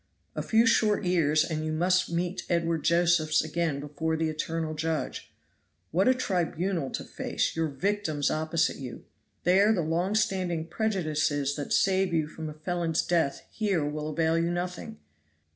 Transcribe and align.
A 0.35 0.41
few 0.41 0.65
short 0.65 1.05
years 1.05 1.43
and 1.45 1.63
you 1.63 1.71
must 1.71 2.11
meet 2.11 2.41
Edward 2.49 2.83
Josephs 2.83 3.43
again 3.43 3.79
before 3.79 4.17
the 4.17 4.29
eternal 4.31 4.73
Judge. 4.73 5.31
What 5.91 6.07
a 6.07 6.15
tribunal 6.15 6.89
to 6.93 7.03
face, 7.03 7.55
your 7.55 7.67
victims 7.67 8.31
opposite 8.31 8.77
you! 8.77 9.05
There 9.43 9.71
the 9.71 9.81
long 9.81 10.15
standing 10.15 10.65
prejudices 10.65 11.55
that 11.55 11.71
save 11.71 12.15
you 12.15 12.27
from 12.27 12.49
a 12.49 12.53
felon's 12.55 13.03
death 13.03 13.43
here 13.51 13.85
will 13.85 14.07
avail 14.09 14.39
you 14.39 14.49
nothing. 14.49 14.97